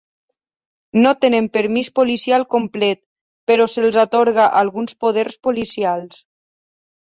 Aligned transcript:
No 1.03 1.11
tenen 1.25 1.49
permís 1.57 1.91
policial 1.99 2.47
complet, 2.57 3.01
però 3.53 3.69
se'ls 3.75 4.01
atorga 4.07 4.51
alguns 4.65 5.01
poders 5.07 5.41
policials. 5.49 6.23